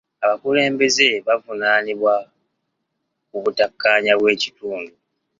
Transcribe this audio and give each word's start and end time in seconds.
Abakulembeze 0.23 1.07
bavunaanyibwa 1.27 2.13
ku 3.29 3.37
butakkaanya 3.43 4.13
bw'ekitundu. 4.19 4.93